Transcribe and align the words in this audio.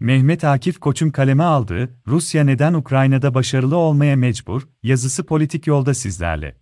Mehmet 0.00 0.44
Akif 0.44 0.78
Koç'un 0.78 1.10
kaleme 1.10 1.42
aldığı 1.42 1.90
Rusya 2.06 2.44
neden 2.44 2.74
Ukrayna'da 2.74 3.34
başarılı 3.34 3.76
olmaya 3.76 4.16
mecbur 4.16 4.68
yazısı 4.82 5.26
politik 5.26 5.66
yolda 5.66 5.94
sizlerle. 5.94 6.54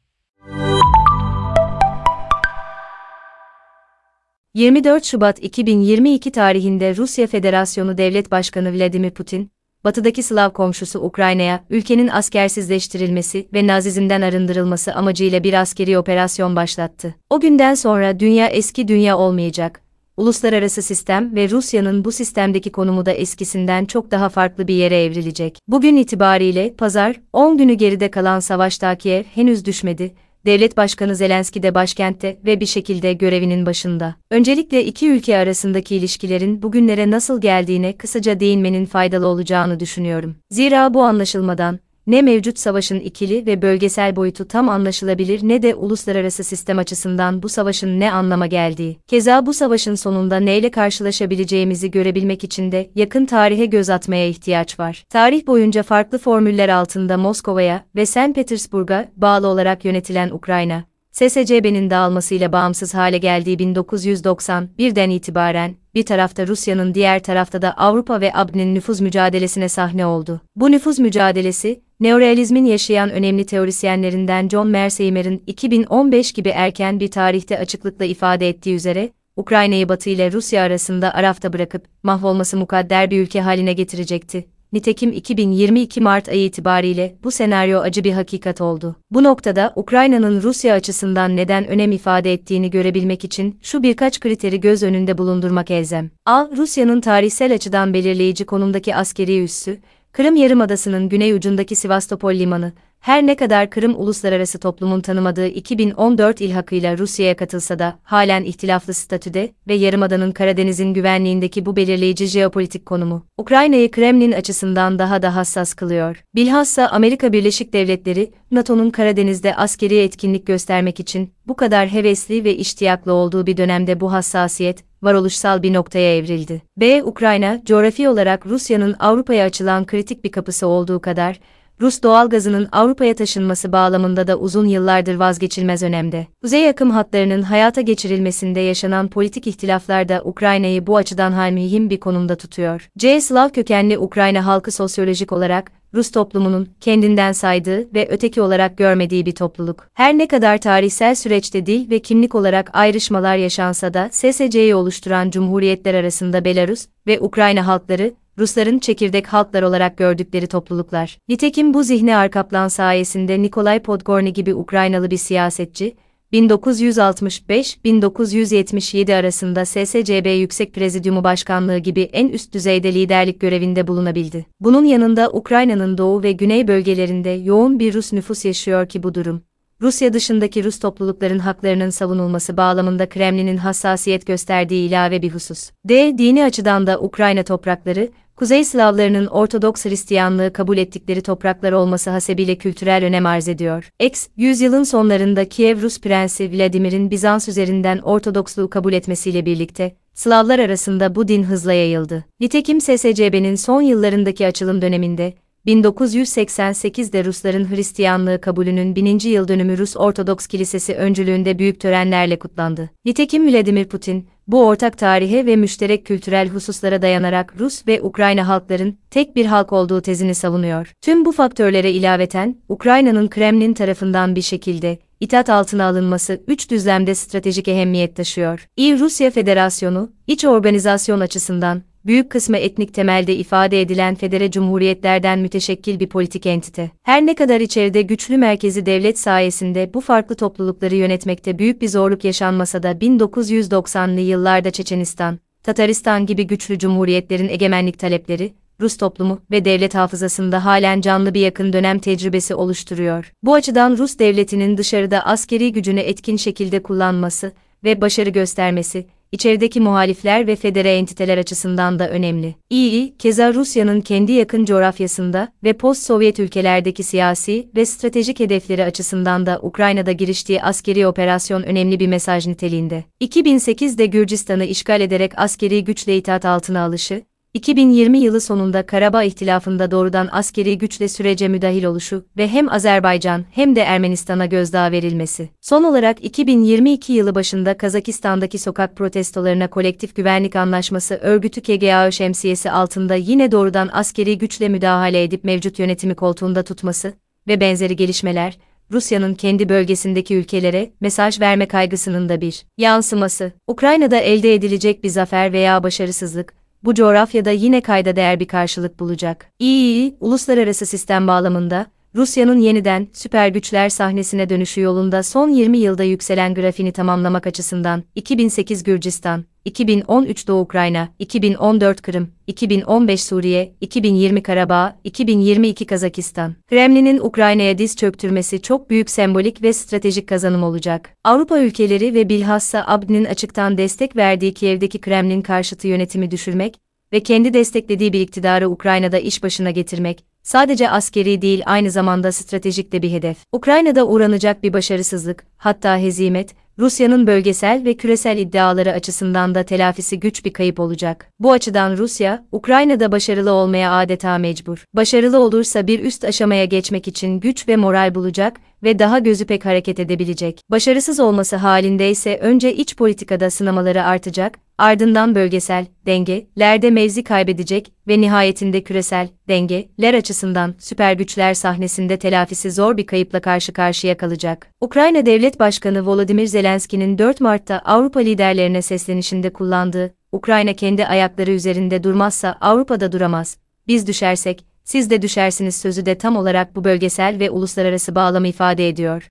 24 4.54 5.04
Şubat 5.04 5.44
2022 5.44 6.32
tarihinde 6.32 6.96
Rusya 6.96 7.26
Federasyonu 7.26 7.98
Devlet 7.98 8.30
Başkanı 8.30 8.74
Vladimir 8.74 9.10
Putin, 9.10 9.50
batıdaki 9.84 10.22
Slav 10.22 10.50
komşusu 10.50 11.00
Ukrayna'ya 11.00 11.64
ülkenin 11.70 12.08
askersizleştirilmesi 12.08 13.48
ve 13.54 13.66
Nazizmden 13.66 14.22
arındırılması 14.22 14.94
amacıyla 14.94 15.44
bir 15.44 15.54
askeri 15.54 15.98
operasyon 15.98 16.56
başlattı. 16.56 17.14
O 17.30 17.40
günden 17.40 17.74
sonra 17.74 18.20
dünya 18.20 18.46
eski 18.46 18.88
dünya 18.88 19.18
olmayacak. 19.18 19.87
Uluslararası 20.18 20.82
sistem 20.82 21.34
ve 21.36 21.50
Rusya'nın 21.50 22.04
bu 22.04 22.12
sistemdeki 22.12 22.72
konumu 22.72 23.06
da 23.06 23.12
eskisinden 23.12 23.84
çok 23.84 24.10
daha 24.10 24.28
farklı 24.28 24.68
bir 24.68 24.74
yere 24.74 25.04
evrilecek. 25.04 25.58
Bugün 25.68 25.96
itibariyle 25.96 26.74
pazar 26.74 27.20
10 27.32 27.58
günü 27.58 27.74
geride 27.74 28.10
kalan 28.10 28.40
savaşta 28.40 28.94
Kiev 28.94 29.24
henüz 29.24 29.64
düşmedi 29.64 30.14
Devlet 30.46 30.76
Başkanı 30.76 31.16
Zelenski 31.16 31.62
de 31.62 31.74
başkentte 31.74 32.38
ve 32.46 32.60
bir 32.60 32.66
şekilde 32.66 33.12
görevinin 33.12 33.66
başında. 33.66 34.14
Öncelikle 34.30 34.84
iki 34.84 35.10
ülke 35.10 35.36
arasındaki 35.36 35.96
ilişkilerin 35.96 36.62
bugünlere 36.62 37.10
nasıl 37.10 37.40
geldiğine 37.40 37.96
kısaca 37.96 38.40
değinmenin 38.40 38.86
faydalı 38.86 39.26
olacağını 39.26 39.80
düşünüyorum. 39.80 40.36
Zira 40.50 40.94
bu 40.94 41.02
anlaşılmadan, 41.02 41.78
ne 42.08 42.22
mevcut 42.22 42.58
savaşın 42.58 43.00
ikili 43.00 43.46
ve 43.46 43.62
bölgesel 43.62 44.16
boyutu 44.16 44.48
tam 44.48 44.68
anlaşılabilir 44.68 45.40
ne 45.42 45.62
de 45.62 45.74
uluslararası 45.74 46.44
sistem 46.44 46.78
açısından 46.78 47.42
bu 47.42 47.48
savaşın 47.48 48.00
ne 48.00 48.12
anlama 48.12 48.46
geldiği. 48.46 48.96
Keza 49.06 49.46
bu 49.46 49.54
savaşın 49.54 49.94
sonunda 49.94 50.36
neyle 50.36 50.70
karşılaşabileceğimizi 50.70 51.90
görebilmek 51.90 52.44
için 52.44 52.72
de 52.72 52.90
yakın 52.94 53.26
tarihe 53.26 53.66
göz 53.66 53.90
atmaya 53.90 54.28
ihtiyaç 54.28 54.80
var. 54.80 55.04
Tarih 55.08 55.46
boyunca 55.46 55.82
farklı 55.82 56.18
formüller 56.18 56.68
altında 56.68 57.16
Moskova'ya 57.16 57.84
ve 57.96 58.06
St. 58.06 58.34
Petersburg'a 58.34 59.08
bağlı 59.16 59.46
olarak 59.46 59.84
yönetilen 59.84 60.30
Ukrayna, 60.30 60.84
SSCB'nin 61.12 61.90
dağılmasıyla 61.90 62.52
bağımsız 62.52 62.94
hale 62.94 63.18
geldiği 63.18 63.56
1991'den 63.56 65.10
itibaren, 65.10 65.74
bir 65.94 66.06
tarafta 66.06 66.46
Rusya'nın 66.46 66.94
diğer 66.94 67.22
tarafta 67.22 67.62
da 67.62 67.72
Avrupa 67.72 68.20
ve 68.20 68.34
ABD'nin 68.34 68.74
nüfuz 68.74 69.00
mücadelesine 69.00 69.68
sahne 69.68 70.06
oldu. 70.06 70.40
Bu 70.56 70.70
nüfuz 70.70 70.98
mücadelesi, 70.98 71.80
neorealizmin 72.00 72.64
yaşayan 72.64 73.10
önemli 73.10 73.46
teorisyenlerinden 73.46 74.48
John 74.48 74.68
Mearsheimer'ın 74.68 75.42
2015 75.46 76.32
gibi 76.32 76.48
erken 76.48 77.00
bir 77.00 77.10
tarihte 77.10 77.58
açıklıkla 77.58 78.04
ifade 78.04 78.48
ettiği 78.48 78.74
üzere, 78.74 79.10
Ukrayna'yı 79.36 79.88
Batı 79.88 80.10
ile 80.10 80.32
Rusya 80.32 80.62
arasında 80.62 81.14
arafta 81.14 81.52
bırakıp 81.52 81.82
mahvolması 82.02 82.56
mukadder 82.56 83.10
bir 83.10 83.20
ülke 83.20 83.40
haline 83.40 83.72
getirecekti. 83.72 84.46
Nitekim 84.72 85.12
2022 85.12 86.00
Mart 86.00 86.28
ayı 86.28 86.44
itibariyle 86.44 87.16
bu 87.24 87.30
senaryo 87.30 87.80
acı 87.80 88.04
bir 88.04 88.12
hakikat 88.12 88.60
oldu. 88.60 88.96
Bu 89.10 89.24
noktada 89.24 89.72
Ukrayna'nın 89.76 90.42
Rusya 90.42 90.74
açısından 90.74 91.36
neden 91.36 91.66
önem 91.66 91.92
ifade 91.92 92.32
ettiğini 92.32 92.70
görebilmek 92.70 93.24
için 93.24 93.58
şu 93.62 93.82
birkaç 93.82 94.20
kriteri 94.20 94.60
göz 94.60 94.82
önünde 94.82 95.18
bulundurmak 95.18 95.70
elzem. 95.70 96.10
A. 96.26 96.46
Rusya'nın 96.56 97.00
tarihsel 97.00 97.54
açıdan 97.54 97.94
belirleyici 97.94 98.46
konumdaki 98.46 98.96
askeri 98.96 99.42
üssü, 99.42 99.78
Kırım 100.12 100.36
Yarımadası'nın 100.36 101.08
güney 101.08 101.32
ucundaki 101.32 101.76
Sivastopol 101.76 102.34
limanı, 102.34 102.72
her 103.00 103.26
ne 103.26 103.36
kadar 103.36 103.70
Kırım 103.70 104.00
uluslararası 104.00 104.58
toplumun 104.58 105.00
tanımadığı 105.00 105.46
2014 105.46 106.40
ilhakıyla 106.40 106.98
Rusya'ya 106.98 107.36
katılsa 107.36 107.78
da 107.78 107.98
halen 108.02 108.44
ihtilaflı 108.44 108.94
statüde 108.94 109.52
ve 109.68 109.74
Yarımada'nın 109.74 110.32
Karadeniz'in 110.32 110.94
güvenliğindeki 110.94 111.66
bu 111.66 111.76
belirleyici 111.76 112.26
jeopolitik 112.26 112.86
konumu, 112.86 113.26
Ukrayna'yı 113.38 113.90
Kremlin 113.90 114.32
açısından 114.32 114.98
daha 114.98 115.22
da 115.22 115.36
hassas 115.36 115.74
kılıyor. 115.74 116.22
Bilhassa 116.34 116.88
Amerika 116.88 117.32
Birleşik 117.32 117.72
Devletleri, 117.72 118.30
NATO'nun 118.50 118.90
Karadeniz'de 118.90 119.56
askeri 119.56 119.98
etkinlik 119.98 120.46
göstermek 120.46 121.00
için 121.00 121.32
bu 121.46 121.56
kadar 121.56 121.88
hevesli 121.88 122.44
ve 122.44 122.56
iştiyaklı 122.56 123.12
olduğu 123.12 123.46
bir 123.46 123.56
dönemde 123.56 124.00
bu 124.00 124.12
hassasiyet, 124.12 124.87
varoluşsal 125.02 125.62
bir 125.62 125.72
noktaya 125.72 126.16
evrildi. 126.16 126.62
B. 126.76 127.02
Ukrayna, 127.02 127.60
coğrafi 127.64 128.08
olarak 128.08 128.46
Rusya'nın 128.46 128.96
Avrupa'ya 128.98 129.44
açılan 129.44 129.86
kritik 129.86 130.24
bir 130.24 130.32
kapısı 130.32 130.66
olduğu 130.66 131.00
kadar, 131.00 131.40
Rus 131.80 132.02
doğalgazının 132.02 132.68
Avrupa'ya 132.72 133.14
taşınması 133.14 133.72
bağlamında 133.72 134.26
da 134.26 134.36
uzun 134.36 134.66
yıllardır 134.66 135.14
vazgeçilmez 135.14 135.82
önemde. 135.82 136.26
Kuzey 136.42 136.68
akım 136.68 136.90
hatlarının 136.90 137.42
hayata 137.42 137.80
geçirilmesinde 137.80 138.60
yaşanan 138.60 139.08
politik 139.08 139.46
ihtilaflar 139.46 140.08
da 140.08 140.22
Ukrayna'yı 140.24 140.86
bu 140.86 140.96
açıdan 140.96 141.32
halmihim 141.32 141.90
bir 141.90 142.00
konumda 142.00 142.36
tutuyor. 142.36 142.88
C. 142.98 143.20
Slav 143.20 143.48
kökenli 143.48 143.98
Ukrayna 143.98 144.46
halkı 144.46 144.72
sosyolojik 144.72 145.32
olarak, 145.32 145.72
Rus 145.94 146.10
toplumunun 146.10 146.68
kendinden 146.80 147.32
saydığı 147.32 147.94
ve 147.94 148.08
öteki 148.10 148.42
olarak 148.42 148.76
görmediği 148.76 149.26
bir 149.26 149.34
topluluk. 149.34 149.88
Her 149.94 150.18
ne 150.18 150.28
kadar 150.28 150.58
tarihsel 150.58 151.14
süreçte 151.14 151.66
dil 151.66 151.90
ve 151.90 151.98
kimlik 151.98 152.34
olarak 152.34 152.70
ayrışmalar 152.72 153.36
yaşansa 153.36 153.94
da 153.94 154.08
SSC'yi 154.12 154.74
oluşturan 154.74 155.30
cumhuriyetler 155.30 155.94
arasında 155.94 156.44
Belarus 156.44 156.86
ve 157.06 157.20
Ukrayna 157.20 157.66
halkları 157.66 158.14
Rusların 158.38 158.78
çekirdek 158.78 159.26
halklar 159.26 159.62
olarak 159.62 159.96
gördükleri 159.96 160.46
topluluklar. 160.46 161.18
Nitekim 161.28 161.74
bu 161.74 161.82
zihni 161.82 162.16
arkaplan 162.16 162.68
sayesinde 162.68 163.42
Nikolay 163.42 163.82
Podgorny 163.82 164.30
gibi 164.30 164.54
Ukraynalı 164.54 165.10
bir 165.10 165.16
siyasetçi, 165.16 165.96
1965-1977 166.32 169.14
arasında 169.14 169.64
SSCB 169.64 170.40
Yüksek 170.40 170.74
Prezidyumu 170.74 171.24
Başkanlığı 171.24 171.78
gibi 171.78 172.00
en 172.00 172.28
üst 172.28 172.54
düzeyde 172.54 172.94
liderlik 172.94 173.40
görevinde 173.40 173.86
bulunabildi. 173.86 174.46
Bunun 174.60 174.84
yanında 174.84 175.30
Ukrayna'nın 175.32 175.98
doğu 175.98 176.22
ve 176.22 176.32
güney 176.32 176.68
bölgelerinde 176.68 177.30
yoğun 177.30 177.78
bir 177.78 177.94
Rus 177.94 178.12
nüfus 178.12 178.44
yaşıyor 178.44 178.88
ki 178.88 179.02
bu 179.02 179.14
durum, 179.14 179.42
Rusya 179.80 180.12
dışındaki 180.12 180.64
Rus 180.64 180.78
toplulukların 180.78 181.38
haklarının 181.38 181.90
savunulması 181.90 182.56
bağlamında 182.56 183.08
Kremlin'in 183.08 183.56
hassasiyet 183.56 184.26
gösterdiği 184.26 184.88
ilave 184.88 185.22
bir 185.22 185.30
husus. 185.30 185.70
D. 185.84 186.18
Dini 186.18 186.44
açıdan 186.44 186.86
da 186.86 187.00
Ukrayna 187.00 187.42
toprakları, 187.42 188.08
Kuzey 188.38 188.64
Slavlarının 188.64 189.26
Ortodoks 189.26 189.84
Hristiyanlığı 189.84 190.52
kabul 190.52 190.78
ettikleri 190.78 191.20
topraklar 191.20 191.72
olması 191.72 192.10
hasebiyle 192.10 192.56
kültürel 192.56 193.04
önem 193.04 193.26
arz 193.26 193.48
ediyor. 193.48 193.90
X, 194.00 194.28
yüzyılın 194.36 194.82
sonlarında 194.82 195.48
Kiev 195.48 195.82
Rus 195.82 196.00
Prensi 196.00 196.52
Vladimir'in 196.52 197.10
Bizans 197.10 197.48
üzerinden 197.48 197.98
Ortodoksluğu 197.98 198.70
kabul 198.70 198.92
etmesiyle 198.92 199.46
birlikte, 199.46 199.96
Slavlar 200.14 200.58
arasında 200.58 201.14
bu 201.14 201.28
din 201.28 201.42
hızla 201.42 201.72
yayıldı. 201.72 202.24
Nitekim 202.40 202.80
SSCB'nin 202.80 203.54
son 203.54 203.82
yıllarındaki 203.82 204.46
açılım 204.46 204.82
döneminde, 204.82 205.34
1988'de 205.66 207.24
Rusların 207.24 207.70
Hristiyanlığı 207.70 208.40
kabulünün 208.40 208.96
1000. 208.96 209.18
yıl 209.18 209.48
dönümü 209.48 209.78
Rus 209.78 209.96
Ortodoks 209.96 210.46
Kilisesi 210.46 210.94
öncülüğünde 210.94 211.58
büyük 211.58 211.80
törenlerle 211.80 212.38
kutlandı. 212.38 212.90
Nitekim 213.04 213.52
Vladimir 213.52 213.84
Putin, 213.84 214.28
bu 214.46 214.66
ortak 214.66 214.98
tarihe 214.98 215.46
ve 215.46 215.56
müşterek 215.56 216.06
kültürel 216.06 216.48
hususlara 216.48 217.02
dayanarak 217.02 217.54
Rus 217.58 217.86
ve 217.86 218.02
Ukrayna 218.02 218.48
halkların 218.48 218.98
tek 219.10 219.36
bir 219.36 219.46
halk 219.46 219.72
olduğu 219.72 220.00
tezini 220.00 220.34
savunuyor. 220.34 220.92
Tüm 221.00 221.24
bu 221.24 221.32
faktörlere 221.32 221.92
ilaveten, 221.92 222.56
Ukrayna'nın 222.68 223.28
Kremlin 223.28 223.74
tarafından 223.74 224.36
bir 224.36 224.42
şekilde 224.42 224.98
itaat 225.20 225.50
altına 225.50 225.84
alınması 225.84 226.42
üç 226.46 226.70
düzlemde 226.70 227.14
stratejik 227.14 227.68
ehemmiyet 227.68 228.16
taşıyor. 228.16 228.68
İyi 228.76 228.98
Rusya 228.98 229.30
Federasyonu, 229.30 230.12
iç 230.26 230.44
organizasyon 230.44 231.20
açısından, 231.20 231.82
büyük 232.06 232.30
kısmı 232.30 232.56
etnik 232.56 232.94
temelde 232.94 233.36
ifade 233.36 233.80
edilen 233.80 234.14
federe 234.14 234.50
cumhuriyetlerden 234.50 235.38
müteşekkil 235.38 236.00
bir 236.00 236.08
politik 236.08 236.46
entite. 236.46 236.90
Her 237.02 237.26
ne 237.26 237.34
kadar 237.34 237.60
içeride 237.60 238.02
güçlü 238.02 238.36
merkezi 238.36 238.86
devlet 238.86 239.18
sayesinde 239.18 239.90
bu 239.94 240.00
farklı 240.00 240.34
toplulukları 240.34 240.94
yönetmekte 240.94 241.58
büyük 241.58 241.82
bir 241.82 241.88
zorluk 241.88 242.24
yaşanmasa 242.24 242.82
da 242.82 242.92
1990'lı 242.92 244.20
yıllarda 244.20 244.70
Çeçenistan, 244.70 245.38
Tataristan 245.62 246.26
gibi 246.26 246.46
güçlü 246.46 246.78
cumhuriyetlerin 246.78 247.48
egemenlik 247.48 247.98
talepleri, 247.98 248.52
Rus 248.80 248.96
toplumu 248.96 249.40
ve 249.50 249.64
devlet 249.64 249.94
hafızasında 249.94 250.64
halen 250.64 251.00
canlı 251.00 251.34
bir 251.34 251.40
yakın 251.40 251.72
dönem 251.72 251.98
tecrübesi 251.98 252.54
oluşturuyor. 252.54 253.32
Bu 253.42 253.54
açıdan 253.54 253.98
Rus 253.98 254.18
devletinin 254.18 254.78
dışarıda 254.78 255.26
askeri 255.26 255.72
gücünü 255.72 256.00
etkin 256.00 256.36
şekilde 256.36 256.82
kullanması 256.82 257.52
ve 257.84 258.00
başarı 258.00 258.30
göstermesi, 258.30 259.06
içerideki 259.32 259.80
muhalifler 259.80 260.46
ve 260.46 260.56
federe 260.56 260.96
entiteler 260.96 261.38
açısından 261.38 261.98
da 261.98 262.10
önemli. 262.10 262.54
İyi, 262.70 263.16
keza 263.18 263.54
Rusya'nın 263.54 264.00
kendi 264.00 264.32
yakın 264.32 264.64
coğrafyasında 264.64 265.48
ve 265.64 265.72
post-Sovyet 265.72 266.38
ülkelerdeki 266.38 267.02
siyasi 267.02 267.68
ve 267.76 267.86
stratejik 267.86 268.40
hedefleri 268.40 268.84
açısından 268.84 269.46
da 269.46 269.58
Ukrayna'da 269.62 270.12
giriştiği 270.12 270.62
askeri 270.62 271.06
operasyon 271.06 271.62
önemli 271.62 272.00
bir 272.00 272.06
mesaj 272.06 272.46
niteliğinde. 272.46 273.04
2008'de 273.20 274.06
Gürcistan'ı 274.06 274.64
işgal 274.64 275.00
ederek 275.00 275.32
askeri 275.36 275.84
güçle 275.84 276.16
itaat 276.16 276.44
altına 276.44 276.84
alışı, 276.84 277.22
2020 277.54 278.18
yılı 278.18 278.40
sonunda 278.40 278.86
Karabağ 278.86 279.22
ihtilafında 279.22 279.90
doğrudan 279.90 280.28
askeri 280.32 280.78
güçle 280.78 281.08
sürece 281.08 281.48
müdahil 281.48 281.84
oluşu 281.84 282.24
ve 282.36 282.48
hem 282.48 282.72
Azerbaycan 282.72 283.44
hem 283.50 283.76
de 283.76 283.80
Ermenistan'a 283.80 284.46
gözdağı 284.46 284.90
verilmesi. 284.90 285.48
Son 285.60 285.84
olarak 285.84 286.24
2022 286.24 287.12
yılı 287.12 287.34
başında 287.34 287.78
Kazakistan'daki 287.78 288.58
sokak 288.58 288.96
protestolarına 288.96 289.70
kolektif 289.70 290.16
güvenlik 290.16 290.56
anlaşması 290.56 291.14
örgütü 291.14 291.60
KGAÖ 291.60 292.10
şemsiyesi 292.10 292.70
altında 292.70 293.14
yine 293.14 293.52
doğrudan 293.52 293.90
askeri 293.92 294.38
güçle 294.38 294.68
müdahale 294.68 295.22
edip 295.22 295.44
mevcut 295.44 295.78
yönetimi 295.78 296.14
koltuğunda 296.14 296.62
tutması 296.62 297.12
ve 297.48 297.60
benzeri 297.60 297.96
gelişmeler, 297.96 298.58
Rusya'nın 298.92 299.34
kendi 299.34 299.68
bölgesindeki 299.68 300.34
ülkelere 300.34 300.90
mesaj 301.00 301.40
verme 301.40 301.68
kaygısının 301.68 302.28
da 302.28 302.40
bir 302.40 302.64
yansıması. 302.78 303.52
Ukrayna'da 303.66 304.16
elde 304.16 304.54
edilecek 304.54 305.04
bir 305.04 305.08
zafer 305.08 305.52
veya 305.52 305.82
başarısızlık, 305.82 306.57
bu 306.84 306.94
coğrafyada 306.94 307.50
yine 307.50 307.80
kayda 307.80 308.16
değer 308.16 308.40
bir 308.40 308.48
karşılık 308.48 309.00
bulacak. 309.00 309.46
İyi, 309.58 310.16
uluslararası 310.20 310.86
sistem 310.86 311.26
bağlamında, 311.26 311.86
Rusya'nın 312.14 312.58
yeniden 312.60 313.08
süper 313.12 313.48
güçler 313.48 313.88
sahnesine 313.88 314.48
dönüşü 314.48 314.80
yolunda 314.80 315.22
son 315.22 315.48
20 315.48 315.78
yılda 315.78 316.04
yükselen 316.04 316.54
grafini 316.54 316.92
tamamlamak 316.92 317.46
açısından 317.46 318.02
2008 318.14 318.82
Gürcistan, 318.82 319.44
2013 319.68 320.48
Doğu 320.48 320.60
Ukrayna, 320.60 321.08
2014 321.18 322.02
Kırım, 322.02 322.28
2015 322.46 323.24
Suriye, 323.24 323.72
2020 323.80 324.42
Karabağ, 324.42 324.96
2022 325.04 325.86
Kazakistan. 325.86 326.54
Kremlin'in 326.68 327.18
Ukrayna'ya 327.18 327.78
diz 327.78 327.96
çöktürmesi 327.96 328.62
çok 328.62 328.90
büyük 328.90 329.10
sembolik 329.10 329.62
ve 329.62 329.72
stratejik 329.72 330.28
kazanım 330.28 330.62
olacak. 330.62 331.10
Avrupa 331.24 331.58
ülkeleri 331.58 332.14
ve 332.14 332.28
bilhassa 332.28 332.84
ABD'nin 332.86 333.24
açıktan 333.24 333.78
destek 333.78 334.16
verdiği 334.16 334.54
Kiev'deki 334.54 335.00
Kremlin 335.00 335.42
karşıtı 335.42 335.88
yönetimi 335.88 336.30
düşürmek 336.30 336.80
ve 337.12 337.20
kendi 337.20 337.54
desteklediği 337.54 338.12
bir 338.12 338.20
iktidarı 338.20 338.70
Ukrayna'da 338.70 339.18
iş 339.18 339.42
başına 339.42 339.70
getirmek, 339.70 340.24
sadece 340.42 340.90
askeri 340.90 341.42
değil 341.42 341.62
aynı 341.66 341.90
zamanda 341.90 342.32
stratejik 342.32 342.92
de 342.92 343.02
bir 343.02 343.10
hedef. 343.10 343.36
Ukrayna'da 343.52 344.06
uğranacak 344.06 344.62
bir 344.62 344.72
başarısızlık, 344.72 345.46
hatta 345.56 345.98
hezimet, 345.98 346.54
Rusya'nın 346.78 347.26
bölgesel 347.26 347.84
ve 347.84 347.94
küresel 347.94 348.38
iddiaları 348.38 348.92
açısından 348.92 349.54
da 349.54 349.62
telafisi 349.62 350.20
güç 350.20 350.44
bir 350.44 350.52
kayıp 350.52 350.80
olacak. 350.80 351.32
Bu 351.40 351.52
açıdan 351.52 351.96
Rusya, 351.96 352.44
Ukrayna'da 352.52 353.12
başarılı 353.12 353.52
olmaya 353.52 353.92
adeta 353.92 354.38
mecbur. 354.38 354.84
Başarılı 354.94 355.38
olursa 355.40 355.86
bir 355.86 356.00
üst 356.00 356.24
aşamaya 356.24 356.64
geçmek 356.64 357.08
için 357.08 357.40
güç 357.40 357.68
ve 357.68 357.76
moral 357.76 358.14
bulacak 358.14 358.56
ve 358.82 358.98
daha 358.98 359.18
gözü 359.18 359.46
pek 359.46 359.64
hareket 359.64 360.00
edebilecek. 360.00 360.60
Başarısız 360.70 361.20
olması 361.20 361.56
halinde 361.56 362.10
ise 362.10 362.38
önce 362.42 362.74
iç 362.74 362.96
politikada 362.96 363.50
sınamaları 363.50 364.04
artacak, 364.04 364.58
ardından 364.78 365.34
bölgesel 365.34 365.86
dengelerde 366.06 366.90
mevzi 366.90 367.24
kaybedecek 367.24 367.92
ve 368.08 368.20
nihayetinde 368.20 368.82
küresel 368.82 369.28
dengeler 369.48 370.14
açısından 370.14 370.74
süper 370.78 371.12
güçler 371.12 371.54
sahnesinde 371.54 372.16
telafisi 372.16 372.70
zor 372.70 372.96
bir 372.96 373.06
kayıpla 373.06 373.40
karşı 373.40 373.72
karşıya 373.72 374.16
kalacak. 374.16 374.66
Ukrayna 374.80 375.26
Devlet 375.26 375.60
Başkanı 375.60 376.06
Volodymyr 376.06 376.46
Zelenski'nin 376.68 377.18
4 377.18 377.40
Mart'ta 377.40 377.78
Avrupa 377.78 378.20
liderlerine 378.20 378.82
seslenişinde 378.82 379.52
kullandığı 379.52 380.14
Ukrayna 380.32 380.72
kendi 380.72 381.06
ayakları 381.06 381.50
üzerinde 381.50 382.04
durmazsa 382.04 382.58
Avrupa'da 382.60 383.12
duramaz. 383.12 383.56
Biz 383.86 384.06
düşersek 384.06 384.64
siz 384.84 385.10
de 385.10 385.22
düşersiniz 385.22 385.76
sözü 385.76 386.06
de 386.06 386.18
tam 386.18 386.36
olarak 386.36 386.76
bu 386.76 386.84
bölgesel 386.84 387.36
ve 387.40 387.50
uluslararası 387.50 388.14
bağlamı 388.14 388.48
ifade 388.48 388.88
ediyor. 388.88 389.26